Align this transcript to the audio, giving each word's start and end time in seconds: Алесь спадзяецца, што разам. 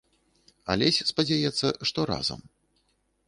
Алесь 0.75 0.99
спадзяецца, 1.09 1.67
што 1.91 1.99
разам. 2.13 2.39